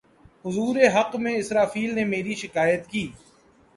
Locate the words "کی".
2.87-3.07